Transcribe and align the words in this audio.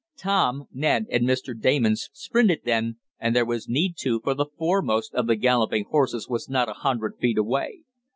Tom, 0.17 0.65
Ned 0.73 1.05
and 1.11 1.25
Mr. 1.27 1.53
Damon 1.55 1.95
sprinted 1.95 2.61
then, 2.65 2.97
and 3.19 3.35
there 3.35 3.45
was 3.45 3.69
need 3.69 3.97
to, 3.97 4.19
for 4.21 4.33
the 4.33 4.47
foremost 4.57 5.13
of 5.13 5.27
the 5.27 5.35
galloping 5.35 5.85
horses 5.91 6.27
was 6.27 6.49
not 6.49 6.67
a 6.67 6.73
hundred 6.81 7.19
feet 7.19 7.37
away. 7.37 7.83